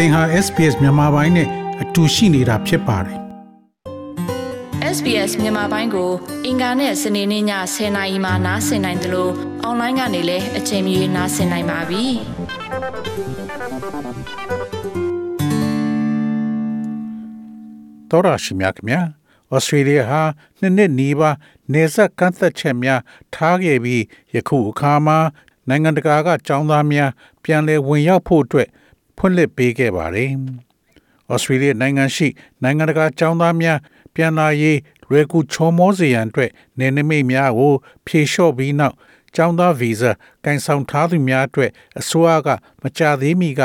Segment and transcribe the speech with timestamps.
[0.00, 1.48] သင်ဟာ SPS မြန်မာပိုင်းနဲ့
[1.82, 3.18] အတူရှိနေတာဖြစ်ပါတယ်
[4.96, 6.10] SBS မြန်မာပိုင်းကို
[6.46, 7.44] အင်ကာနဲ့စနေနေ့ည
[7.74, 9.32] 10:00နာရီမှနားဆင်နိုင်တယ်လို့
[9.62, 12.04] အွန်လိုင်းကနေလည်းအချိန်မီနားဆင်နိုင်ပါပြီ
[18.10, 19.00] တော်ရရှိမြခင်ဗျာ
[19.52, 20.22] ဩစတြေးလျဟာ
[20.60, 21.36] နှစ်နှစ်နီးပါး
[21.72, 23.00] နေဆက်ကန့်သက်ချက်များ
[23.34, 24.02] ထားခဲ့ပြီး
[24.34, 25.18] ယခုအခါမှာ
[25.68, 27.10] နိုင်ငံတကာကចောင်းသားများ
[27.42, 28.68] ပြန်လည်ဝင်ရောက်ဖို့အတွက်
[29.18, 30.30] ဖွင့်လှစ်ပေးခဲ့ပါတယ်။
[31.32, 32.28] ဩစတြေးလျနိုင်ငံရှိ
[32.62, 33.78] နိုင်ငံတကာကျောင်းသားများ
[34.14, 34.78] ပြန်လာရေး
[35.10, 37.74] လွယ်ကူချောမောစေရန်အတွက်နယ်နိမိတ်များကို
[38.06, 38.96] ဖြေလျှော့ပြီးနောက်
[39.34, 40.10] ကျောင်းသားဗီဇာ
[40.44, 42.48] ကန်ဆောင်ထားသူများအတွက်အစိုးရက
[42.82, 43.60] မကြသေးမီက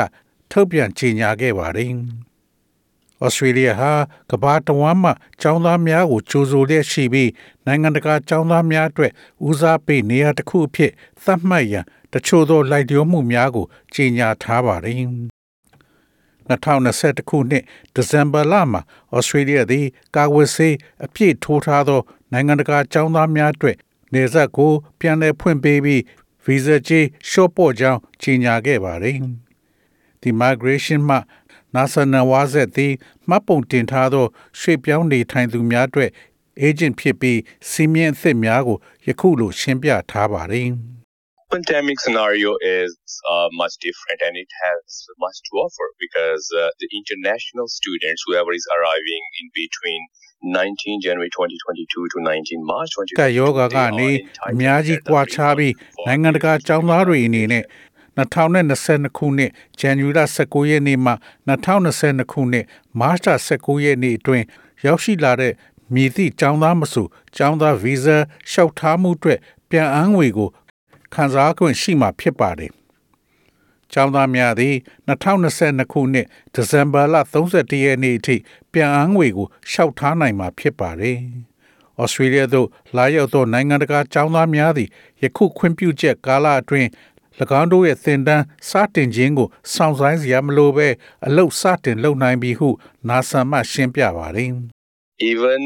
[0.50, 1.90] ထုတ်ပြန်ကြေညာခဲ့ပါတယ်။
[3.24, 3.92] ဩစတြေးလျဟာ
[4.30, 7.30] ကမ္ဘာတစ်ဝန်းမှာကျောင်းသားများကိုကြိုဆိုလျက်ရှိပြီး
[7.66, 9.12] နိုင်ငံတကာကျောင်းသားများအတွက်
[9.48, 10.92] ဦးစားပေးနေရာတစ်ခုအဖြစ်
[11.24, 15.02] သတ်မှတ်ရန်တချို့သောလိုက်လျောမှုများကိုကြေညာထားပါတယ်။
[16.48, 17.62] 2021ခုနှစ်
[17.94, 18.80] ဒီဇင်ဘာလမှာ
[19.16, 22.00] ဩစတြေးလျသည်ကာဝယ်ဆေးအပြည့်ထိုးထားသော
[22.32, 23.76] နိုင်ငံတကာចောင်းသားများအတွက်
[24.14, 26.02] နေဆက်ကို ပြန်လည်ဖွင့်ပေးပြီး
[26.44, 29.18] ဗီဇာကြေးရှော့ပေါ့ကြောင်းကြေညာခဲ့ပါတယ်။
[30.22, 31.18] The Migration မှ
[31.74, 32.92] NASA နဝါဆက်သည်
[33.28, 34.26] မှတ်ပုံတင်ထားသော
[34.58, 36.10] ရွှေပြောင်းနေထိုင်သူများအတွက်
[36.66, 37.38] agent ဖြစ်ပြီး
[37.70, 40.68] စီမင်းအသစ်များကိုယခုလိုရှင်းပြထားပါတယ်။
[41.50, 42.92] pandemic scenario is
[43.30, 48.52] uh, much different and it has much to offer because uh, the international students, whoever
[48.52, 50.00] is arriving in between
[50.42, 54.10] 19 January 2022 to 19 March 2022ကယောဂကနေ
[54.50, 55.74] အများကြီးကွာခြားပြီး
[56.06, 57.64] နိုင်ငံတကာကျောင်းသားတွေအနေနဲ့
[58.18, 61.12] 2022ခုနှစ်ဇန်နဝါရီ19ရက်နေ့မှ
[61.48, 62.64] 2022ခုနှစ်
[63.00, 64.44] မာ့ချ်19ရက်နေ့အတွင်း
[64.84, 65.52] ရောက်ရှိလာတဲ့
[65.94, 67.06] မည်သည့်ကျောင်းသားမဆို
[67.36, 68.16] ကျောင်းသားဗီဇာ
[68.50, 69.38] လျှောက်ထားမှုအတွက်
[69.70, 70.48] ပြန်အန်းငွေကို
[71.14, 72.72] ခံစား권ရှိမှာဖြစ်ပါတယ်။
[73.92, 74.74] ကျောင်းသားများသည်
[75.08, 78.36] 2022ခုနှစ်ဒီဇင်ဘာလ31ရက်နေ့အထိ
[78.72, 81.18] ပြန်အန်းငွေကိုရှောက်ထားနိုင်မှာဖြစ်ပါတယ်။
[82.00, 84.88] ဩစတြေးလျသို့လာရောက်သောနိုင်ငံတကာကျောင်းသားများသည်
[85.22, 86.88] ယခုခွင့်ပြုချက်ကာလအတွင်း၎
[87.60, 90.88] င်းတို့ရဲ့သင်တန်းစတင်ခြင်းကိုစောင့်ဆိုင်းစရာမလိုဘဲ
[91.26, 92.68] အလုတ်စတင်လုပ်နိုင်ပြီဟု
[93.08, 94.50] နာဆန်မှရှင်းပြပါတယ်။
[95.30, 95.60] even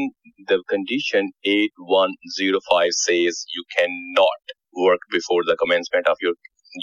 [0.49, 4.41] the condition 8105 says you cannot
[4.87, 6.35] work before the commencement of your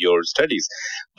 [0.05, 0.65] your studies.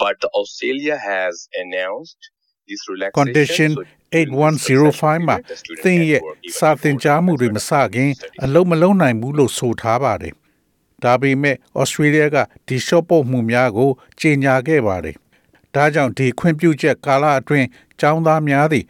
[0.03, 1.33] But Australia has
[1.63, 2.19] announced
[2.67, 3.19] this relaxation.
[3.21, 3.71] condition
[4.11, 5.37] 8105မှာ
[5.83, 6.21] သင်ရဲ့
[6.57, 8.11] စာသင်ကြားမှုတွေမစခင်
[8.43, 10.33] အလုံးမလုံးနိုင်ဘူးလို့ဆိုထားပါတယ်။
[11.03, 12.37] ဒါပေမဲ့ Australia က
[12.67, 13.89] ဒီ short ပုတ်မှုများကို
[14.19, 15.15] ကြေညာခဲ့ပါတယ်။
[15.75, 17.67] ဒါကြောင့်ဒီခွင့်ပြုချက်ကာလအတွင်း
[17.99, 18.85] ကျောင်းသားများသည်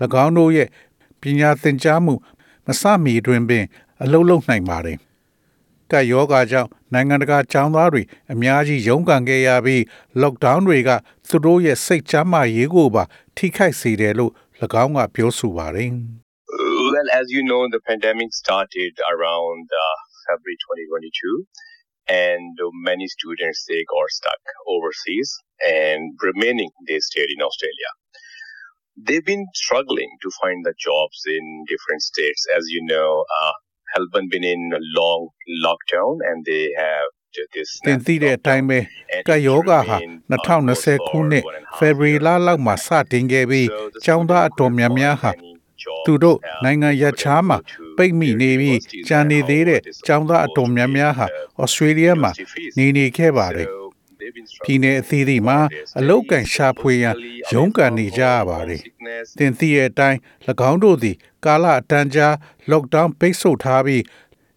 [0.24, 0.68] ၎င်းတို့ရဲ့
[1.20, 2.14] ပညာသင်ကြားမှု
[2.66, 3.64] မစမီတွင်ပင်
[4.02, 4.96] အလုံးလုံးနိုင်ပါတယ်။
[5.90, 8.01] ကပ်ယောဂါကြောင့် နိုင်ငံတကာចောင်းသားတွေ
[8.33, 9.81] အများကြီးရုန်းကန်ခဲ့ရပြီး
[10.21, 10.89] lockdown တွေက
[11.29, 13.03] သူတို့ရဲ့စိတ်ချမ်းသာရေးကိုပါ
[13.37, 14.31] ထိခိုက်စေတယ်လို့၎
[14.83, 15.91] င်းကပြောဆိုပါတယ်
[16.93, 21.45] Well, as you know, the pandemic started around uh, February 2022,
[22.07, 22.57] and
[22.89, 25.29] many students they got stuck overseas,
[25.59, 27.91] and remaining they stayed in Australia.
[29.05, 32.41] They've been struggling to find the jobs in different states.
[32.57, 33.55] As you know, uh,
[33.92, 35.28] Melbourne been in a long
[35.64, 37.08] lockdown and they have
[37.86, 38.78] တင်သိတဲ့အတိုင်းပဲ
[39.28, 39.98] ကယောဂဟာ
[40.32, 41.44] 2020ခုနှစ်
[41.76, 43.68] ဖေဖော်ဝါရီလလောက်မှာစတင်ခဲ့ပြီး
[44.04, 45.30] ကျောင်းသားအတော်များများဟာ
[46.04, 47.58] သူတို့နိုင်ငံရခြားမှာ
[47.96, 51.26] ပိတ်မိနေပြီးကြံနေသေးတဲ့ကျောင်းသားအတော်များများဟာ
[51.60, 52.30] ဩစတြေးလျမှာ
[52.78, 53.68] နေနေခဲ့ပါတယ်
[54.64, 55.58] ပြည်내အသီးသီးမှာ
[55.98, 57.14] အလောက်ကန်ရှာဖွေရန်
[57.52, 58.82] ရုန်းကန်နေကြရပါတယ်။
[59.38, 60.18] တင်သိရဲ့အတိုင်း၎
[60.70, 62.28] င်းတို့သည် ကာလအတန်းကြာ
[62.70, 64.02] lockdown ပိတ်ဆို့ထားပြီး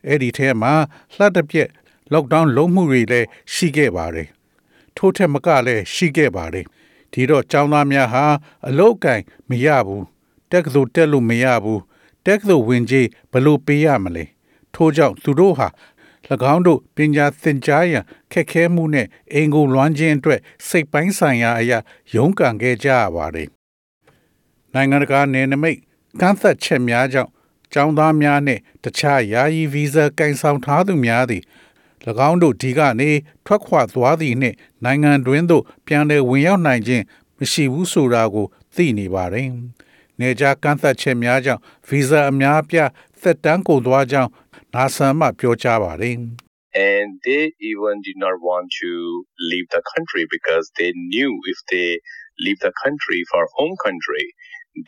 [0.07, 0.73] အဲ့ဒီထဲမှာ
[1.17, 1.69] လှပ်တစ်ပြက်
[2.13, 4.27] lockdown လုံးမှုတွေလည်းရှိခဲ့ပါတယ်။
[4.97, 6.65] ထို့ထက်မကလည်းရှိခဲ့ပါတယ်။
[7.13, 8.25] ဒီတော့ចောင်းသားများဟာ
[8.67, 10.03] အလောက်ကန်မရဘူး။
[10.51, 11.79] တက်ကသိုလ်တက်လို့မရဘူး။
[12.25, 14.25] တက်ကသိုလ်ဝင်ကြီးဘလို့ပေးရမလဲ။
[14.75, 15.67] ထို့ကြောင့်သူတို့ဟာ၎
[16.53, 21.79] င်းတို့ပညာသင်ကြားရန်ခက်ခဲမှုနဲ့အင်ကိုလွမ်းခြင်းအတွက်စိတ်ပိုင်းဆိုင်ရာအရာ
[22.15, 23.49] ရုန်းကန်ခဲ့ကြရပါတယ်။
[24.75, 25.79] နိုင်ငံတကာနယ်နိမိတ်
[26.21, 27.31] ကန့်သက်ချက်များကြောင့်
[27.73, 31.43] ကျောင်းသားများနှင့်တခြားယာယီဗီဇာကင်ဆောင်ထားသူများသည်၎
[32.29, 33.09] င်းတို့ဒီကနေ
[33.45, 37.03] ထွက်ခွာသွားသည်နှင့်နိုင်ငံတွင်းသို့ပြန်လည်ဝင်ရောက်နိုင်ခြင်း
[37.39, 39.49] မရှိဘူးဆိုတာကိုသိနေပါတယ်။
[40.19, 42.89] နေကြကန့်သက်ချက်များကြောင့်ဗီဇာအများအပြား
[43.21, 44.29] သက်တမ်းကုန်သွားကြောင်း
[44.73, 46.15] NASA မှပြောကြားပါတယ်။
[46.75, 48.91] and they even did not want to
[49.51, 51.89] leave the country because they knew if they
[52.43, 54.25] leave the country for home country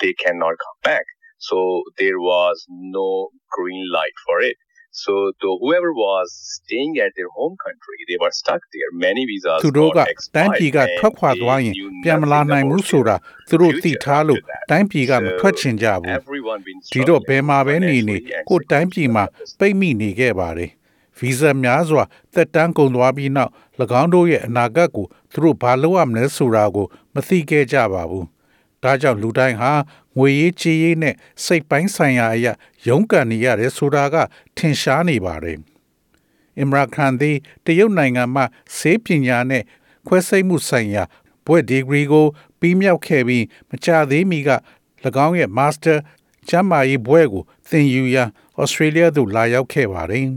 [0.01, 1.05] they cannot come back
[1.47, 1.57] so
[2.01, 2.55] there was
[2.97, 3.09] no
[3.55, 4.57] green light for it
[4.91, 8.89] So the, whoever was staying at their home country, they were stuck there.
[9.05, 12.89] Many visas သူတို့က got တိုင်းပြည်က expired ထွက်ခွာ and သွားရင် they knew ပြန်မလာ nothing နိုင်ဘူး about
[12.89, 14.69] ဆိုတာ their သူတို့သိ future ထားလို့ after that.
[14.71, 20.71] တိုင်းပြည်ကမထွက်ချင်ကြဘူး Everyone been ဒီတော့ struggling ဘယ်မှာပဲနေနေ financially and ကိုယ်တိုင်းပြည်မှာ security ပိတ်မိနေခဲ့ပါတယ်
[21.19, 23.51] ဗီဇာများစွာသက်တမ်းကုန်သွားပြီးနောက်၎
[24.01, 28.25] င်းတို့ရဲ့အနာဂတ်ကိုသူတို့ဘာလုပ်ရမလဲဆိုတာကိုမသိခဲ့ကြပါဘူး
[28.83, 29.71] ဒါကြောင့်လူတိုင်းဟာ
[30.17, 31.15] ငွေရေးကြေးရေးနဲ့
[31.45, 32.53] စိတ်ပိုင်းဆိုင်ရာအရာ
[32.87, 34.15] ရုန်းကန်နေရတယ်ဆိုတာက
[34.57, 35.59] ထင်ရှားနေပါတယ်
[36.59, 38.43] အင်မရာခန်သည်တရုတ်နိုင်ငံမှ
[38.77, 39.63] ဆေးပညာနဲ့
[40.07, 41.03] ခွဲစိတ်မှုဆိုင်ရာ
[41.45, 42.25] ဘွဲ့ဒီဂရီကို
[42.59, 44.49] ပြီးမြောက်ခဲ့ပြီးမကြာသေးမီက၎
[45.25, 45.95] င်းရဲ့မာစတာ
[46.49, 48.29] ကျမ်းမာရေးဘွဲ့ကိုသင်ယူရန်
[48.61, 50.27] ဩစတြေးလျသို့လာရောက်ခဲ့ပါတယ်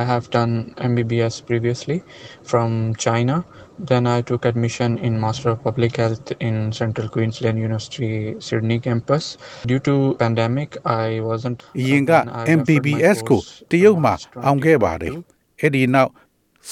[0.00, 1.98] I have done MBBS previously
[2.42, 2.70] from
[3.04, 3.36] China.
[3.78, 9.36] Then I took admission in Master of Public Health in Central Queensland University Sydney campus.
[9.66, 11.58] Due to pandemic, I wasn't.
[11.78, 15.60] အရင်က then I referred my MBBS ကို course တရုတ်မှာ March အောင်ခဲ့ပါတယ် 2022.
[15.60, 16.10] အဲ့ဒီနောက်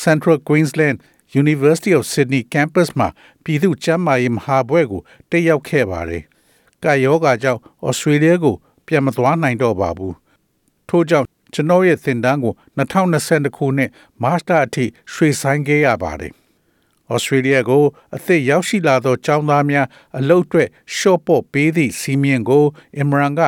[0.05, 0.97] Central Queensland
[1.43, 3.09] University of Sydney campus မှာ
[3.45, 6.23] ပြည်သူ့ကျန်းမာရေးမဟာဘွဲ့ကိုတက်ရောက်ခဲ့ပါတယ်။
[6.85, 8.55] ကာယောဂါကြောင့် Australia ကို
[8.87, 10.15] ပြန်မသွားနိုင်တော့ပါဘူး။
[10.89, 13.91] ထို့ကြောင့်ကျွန်တော်ရဲ့သင်တန်းကို2022ခုနှစ်
[14.23, 16.35] Master အထိရွှေ့ဆိုင်းခဲ့ရပါတယ်။
[17.13, 17.85] Australia ကို
[18.17, 19.87] အသစ်ရောက်ရှိလာသောကျောင်းသားများ
[20.19, 22.65] အလုပ်အတွက် short ပေါ့ပေးသည့်စီမင်းကို
[23.01, 23.41] Imran က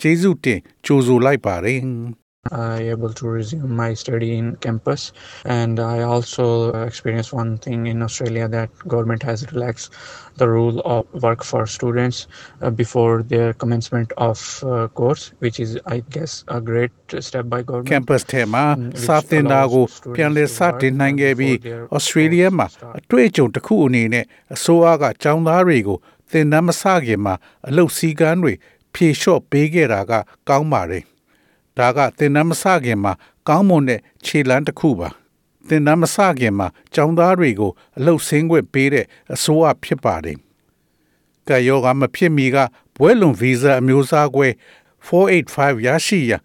[0.00, 1.80] ကျေးဇူးတင်ကြိုဆိုလိုက်ပါတယ်။
[2.51, 5.11] I able to resume my study in campus
[5.45, 9.93] and I also experienced one thing in Australia that government has relaxed
[10.37, 12.27] the rule of work for students
[12.61, 17.59] uh, before their commencement of uh, course which is I guess a great step by
[17.63, 22.47] government campus ထဲမှာ Mm, which စာသင်တာကို allows students ပြန်လည်စ to work တင်နိုင်ခဲ့ပြီး before their Australia
[22.47, 22.95] course မှာ start.
[22.99, 24.25] အတွေ့အကြုံတစ်ခုအနေနဲ့
[24.55, 25.97] အစိုးရကကျောင်းသားတွေကို
[26.31, 27.35] သင်တန်းမစခင်မှာ
[27.67, 28.53] အလုပ်စည်းကမ်းတွေ
[28.93, 30.11] ဖြေလျှော့ပေးခဲ့တာက
[30.49, 31.03] ကောင်းပါတယ်။
[31.80, 33.12] ဒါကသင်တန်းမစခင်မှာ
[33.48, 35.08] ကောင်းမွန်တဲ့ခြေလှမ်းတစ်ခုပါ။
[35.68, 40.36] သင်တန်းမစခင်မှာကျောင်းသားတွေကိုအလုပ်ဆင်းခွင့်ပေးတဲ့အစိုးရဖြစ်ပါတယ်။
[41.48, 42.56] ကယောဂမဖြစ်မီက
[42.96, 44.48] ဘွဲလွန်ဗီဇာအမျိုးအစားကွဲ
[45.06, 46.42] 485ရရှိရန်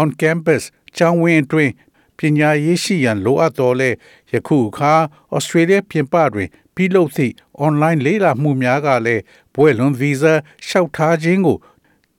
[0.00, 0.62] on campus
[0.96, 1.72] ကျောင်းဝင်းအတွင်း
[2.18, 3.90] ပညာရေးရှိရန်လိုအပ်တော်လဲ
[4.32, 4.92] ယခုအခါ
[5.36, 7.34] Australia ပြင်ပတွင်ပြုလုပ်သည့်
[7.64, 9.22] online လေ့လာမှုများကလည်း
[9.54, 10.34] ဘွဲလွန်ဗီဇာ
[10.66, 11.58] လျှောက်ထားခြင်းကို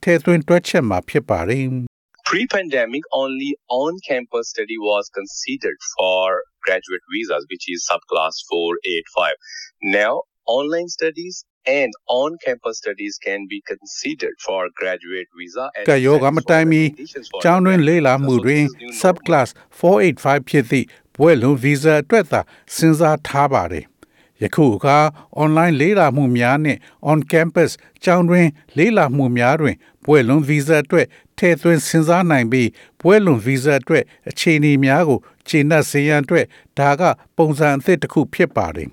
[0.01, 1.94] ထည့်သွင်းတွက်ချက်မှာဖြစ်ပါတယ်
[2.30, 9.34] Pre-pandemic, only on-campus study was considered for graduate visas, which is subclass 485.
[9.82, 15.64] Now, online studies and on-campus studies can be considered for graduate visa.
[15.76, 18.22] and ကပ်ရောဂါမ satisfy တိုင်မီ the conditions for ကျောင်းတွင် graduate လေ့လာ visa.
[18.24, 19.00] မှု So တွင် this is new normal.
[19.02, 19.48] subclass
[19.80, 20.86] 485ဖြစ်သည့်
[21.16, 22.40] ဘွဲလွန်ဗီဇာအတွက်သာ
[22.74, 23.84] စဉ်းစားထားပါတယ်။
[24.41, 24.97] ယခုအခါ
[25.41, 26.79] online လေ့လာမှုများနှင့်
[27.11, 27.71] on campus
[28.03, 28.47] ကျောင်းတွင်
[28.77, 32.69] လေ့လာမှုများတွင်ဘွဲလွန်ဗီဇာအတွက်ထည့်သွင်းစဉ်းစားနိုင်ပြီး
[33.01, 36.45] ဘွဲလွန်ဗီဇာအတွက်အခြေအနေများကိုခြေနှက်စေရန်အတွက်
[36.79, 37.01] ဒါက
[37.37, 38.89] ပုံစံအသစ်တစ်ခုဖြစ်ပါတယ်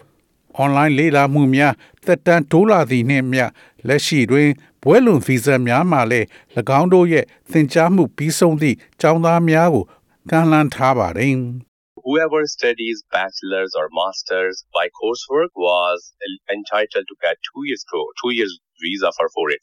[0.62, 3.44] ။online လေ့လာမှုများသက်တမ်းတိုးလာသည်နှင့်မျှ
[3.88, 4.48] လက်ရှိတွင်
[4.82, 6.26] ဘွဲလွန်ဗီဇာများမှလည်း၎
[6.80, 9.84] င်းတို့ရဲ့သင်ကြားမှုပြီးဆုံးသည့်ကျောင်းသားများကို
[10.30, 11.34] ကမ်းလှမ်းထားပါတယ်။
[12.03, 16.13] whoever studies bachelor's or master's by coursework was
[16.49, 18.51] entitled to get two years pro, two years
[18.81, 19.59] visa for 485.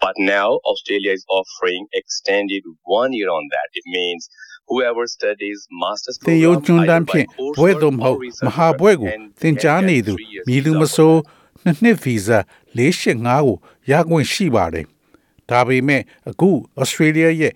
[0.00, 3.68] But now Australia is offering extended one year on that.
[3.72, 4.28] It means
[4.68, 7.26] whoever studies master's သင်ရိုး program ကျွန်းတ either န်း by ဖြင့်
[7.58, 10.30] ဘွဲ coursework သို့မဟုတ် or မ research ဟာဘွဲ work ကို can သင် get ကြားနေ that သူ three
[10.34, 11.64] years မည်သူ visa မ for ဆို that.
[11.64, 12.38] နှစ်နှစ်ဗီဇာ
[12.76, 13.56] 485ကို
[13.90, 14.84] ရခွင့်ရှိပါတယ်။
[15.50, 16.50] ဒါပေမဲ့အခု
[16.82, 17.52] Australia ရဲ့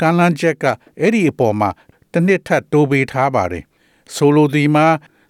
[0.00, 0.64] ကမ်းလှမ်းချက်က
[1.00, 1.70] အဲ့ဒီအပေါ်မှာ
[2.12, 3.64] တစ်နှစ်ထပ်တိုးပေးထားပါတယ်။
[4.15, 4.87] ဆိုလိုဒီမှာ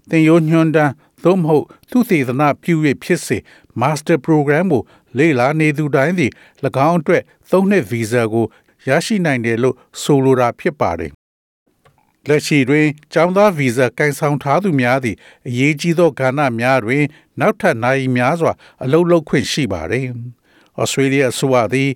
[0.09, 0.93] သင်ရိုးညွှန်းတန်း
[1.23, 3.37] သို့မဟုတ်သူသေသနာပြု၍ဖြစ်စေ
[3.81, 4.81] Master Program ကို
[5.17, 6.31] လေ့လာနေသူတိုင်းသည်၎
[6.87, 8.45] င်းအတွက်သုံးနှစ်ဗီဇာကို
[8.87, 11.11] ရရှိနိုင်တယ်လို့ဆိုလိုတာဖြစ်ပါတယ်။
[12.27, 15.17] လက်ရှိတွင်ကျောင်းသားဗီဇာကန်ဆောင်ထားသူများသည့်
[15.47, 17.03] အရေးကြီးသောကဏ္ဍများတွင်
[17.39, 18.51] နောက်ထပ်နိုင်များစွာ
[18.83, 20.05] အလုပ်လုပ်ခွင့်ရှိပါသည်။
[20.81, 21.89] ဩစတြေးလျအစိုးရသည်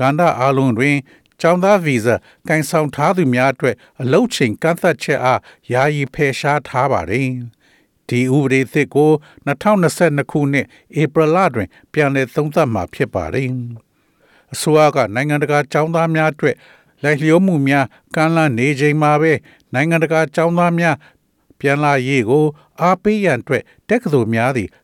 [0.00, 0.96] ကဏ္ဍအလုံးတွင်
[1.40, 2.14] ကျောင်းသားဗီဇာ
[2.48, 5.40] ကန်ဆောင်ထားသူများအတွက်အလုပ်ချိန်ကန့်သတ်ချက်အား
[5.72, 7.30] ယာယီဖယ်ရှားထားပါသည်။
[8.08, 9.10] ဒီဥပဒေသစ်ကို
[9.46, 10.66] 2022ခုနှစ်
[11.00, 13.48] ဧပြီလတွင် ပြန်လည်သုံးသပ်မှာဖြစ်ပါတယ်။
[14.52, 16.56] အစိုးရကနိုင်ငံတကာចောင်းသားများအတွက်
[17.02, 19.32] လိုက်လျောမှုများကမ်းလှမ်းနေချိန်မှာပဲ
[19.74, 20.96] နိုင်ငံတကာចောင်းသားများ
[21.60, 22.44] ပြန်လာရေးကို
[22.80, 24.68] အားပေးရန်အတွက်တက္ကသိုလ်များသည်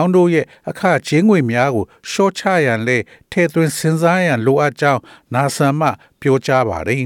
[0.00, 2.98] င်းတို့ရဲ့အခချင်းငွေများကိုရှော့ချရန်လဲ
[3.32, 5.02] ထဲသွင်းစဉ်းစားရန်လိုအပ်ကြောင်း
[5.34, 5.88] နာဆန်မှ
[6.20, 7.04] ပြောကြားပါတယ်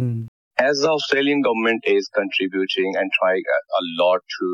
[0.69, 4.47] As the Australian government is contributing and trying a, a lot to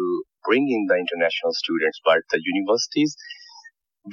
[0.48, 3.12] bring in the international students, but the universities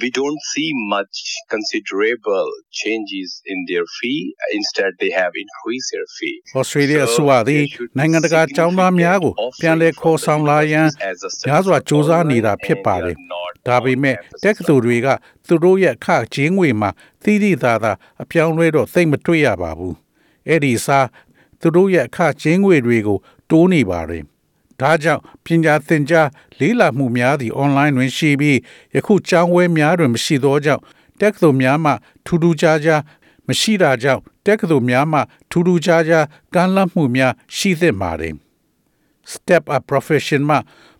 [0.00, 1.16] we don't see much
[1.48, 4.34] considerable changes in their fee.
[4.52, 6.36] Instead, they have increased their fee.
[6.54, 7.62] ဩစတြေးလျအစိုးရသည်
[7.98, 10.86] နိုင်ငံတကာကျောင်းသားများကိုပြန်လည်ခေါ်ဆောင်လာရန်
[11.48, 13.16] များစွာစ조사နေတာဖြစ်ပါတယ်။
[13.66, 15.08] ဒါပေမဲ့တက္ကသိုလ်တွေက
[15.46, 16.90] သူတို့ရဲ့အခကျင်းငွေမှာ
[17.24, 17.92] သိသိသာသာ
[18.22, 19.94] အပြောင်းလဲတော့သိမ့်မတွေ့ရပါဘူး။
[20.48, 21.06] အဲ့ဒီစား
[21.60, 23.18] သူတို့ရဲ့အခကျင်းငွေတွေကို
[23.50, 24.24] တိုးနေပါတယ်။
[24.80, 26.28] ဒါကြောင့်ပညာသင်ကြား
[26.60, 28.58] လေးလာမှုများသည့် online တွင်ရှိပြီး
[28.94, 30.82] ယခုကျောင်းဝဲများတွင်မရှိသောကြောင့်
[31.20, 31.92] တက္ကသိုလ်များမှ
[32.26, 33.00] ထူးထူးခြားခြား
[33.48, 35.20] မရှိတာကြောင့်တက္ကသိုလ်များမှ
[35.50, 38.34] ထူးထူးခြားခြားကမ်းလှမ်းမှုများရှိသင့်ပါတယ်။
[39.32, 40.56] Step Up Profession မှ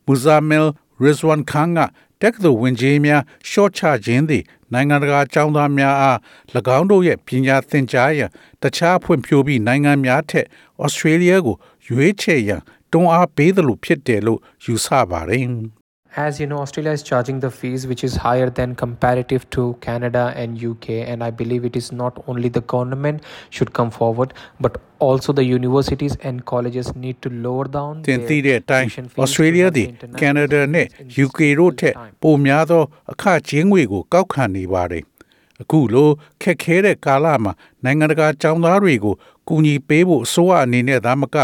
[0.07, 0.71] မူဇာမီလ်
[1.03, 1.79] ရီဇဝန်ခန်က
[2.23, 6.19] တက္ကသိုလ်ဝင်ကြီးများရှော့ချခြင်းသည်နိုင်ငံတကာကျောင်းသားများအား၎
[6.79, 8.31] င်းတို့ရဲ့ပညာသင်ကြားရန်
[8.63, 10.47] တခြားဖွံ့ဖြိုးပြီးနိုင်ငံများထက်
[10.83, 11.57] ဩစတြေးလျကို
[11.89, 15.48] ရွေးချယ်ရန် တွန်းအားပေးသလိုဖြစ်တယ်လို့ယူဆပါတယ်။
[16.16, 20.32] As you know, Australia is charging the fees which is higher than comparative to Canada
[20.36, 24.78] and UK, and I believe it is not only the government should come forward, but
[25.00, 29.24] also the universities and colleges need to lower down တင်သိ their တဲ့အတိုင်း tuition fees to
[29.25, 32.00] Australia help the သည် international Canada နဲ့ students in UK school တို့ at ထက် the
[32.02, 32.22] time.
[32.24, 35.04] ပိုများသောအခကျင်းငွေကိုကောက်ခံနေပါတယ်။
[35.62, 36.10] အခုလို
[36.42, 37.52] ခက်ခဲတဲ့ကာလမှာ
[37.84, 39.13] နိုင်ငံတကာကျောင်းသားတွေကို
[39.48, 41.38] ကူညီပေးဖို့အစိုးရအနေနဲ့ဒါမက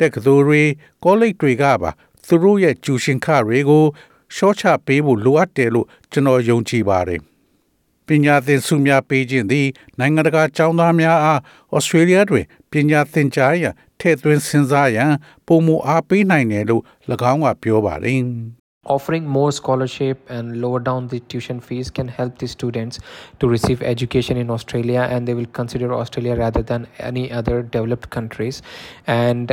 [0.00, 0.62] တက္ကသိုလ်တွေ
[1.04, 1.90] ကောလိပ်တွေကပါ
[2.26, 3.84] သူတို့ရဲ့ကျူရှင်ခတွေကို
[4.34, 7.20] ရှော့ချပေးဖို့လိုအပ်တယ်လို့ကျွန်တော်ယုံကြည်ပါတယ်။
[8.06, 9.66] ပညာသင်ဆုများပေးခြင်းသည်
[9.98, 11.40] နိုင်ငံတကာကျောင်းသားများအား
[11.74, 15.12] ဩစတြေးလျတွင်ပညာသင်ကြားရန်ထည့်သွင်းစဉ်းစားရန်
[15.46, 16.82] ပုံမအားပေးနိုင်တယ်လို့၎
[17.32, 18.22] င်းကပြောပါတယ်။
[18.94, 22.98] offering more scholarship and lower down the tuition fees can help the students
[23.38, 28.08] to receive education in australia and they will consider australia rather than any other developed
[28.16, 28.56] countries
[29.06, 29.46] and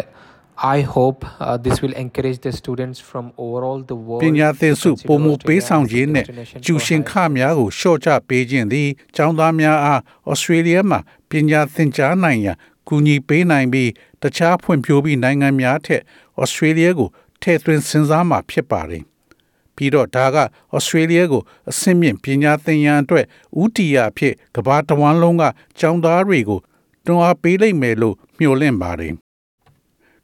[0.75, 4.91] i hope uh, this will encourage the students from overall the world ပညာသင် to ဆု
[4.91, 12.57] consider ပုံမ Australia ပေး as ဆောင် a ခြင်းနဲ့ destination ကျူ for ရှင် higher ခများကိုရှော့ချပေးခြင်းသည်ကျောင်းသားများအားဩစတြေးလျမှာပညာသင်ကြားနိုင်ရန်
[12.88, 16.01] ကူညီပေးနိုင်ပြီးတခြားဖွံ့ဖြိုးပြီးနိုင်ငံများထက်
[16.41, 17.09] ဩစတြေးလျကို
[17.41, 19.03] ထည့်သွင်းစဉ်းစားမှာဖြစ်ပါတယ်။
[19.75, 20.38] ပြီးတော့ဒါက
[20.75, 23.25] ဩစတြေးလျကိုအဆင့်မြင့်ပညာသင်ရန်အတွက်
[23.62, 25.43] ဥတီယာအဖြစ်ကမ္ဘာတစ်ဝန်းလုံးက
[25.79, 26.59] ကျောင်းသားတွေကို
[27.05, 29.15] တွန်းအားပေးလိုက်မယ်လို့မျှော်လင့်ပါတယ်။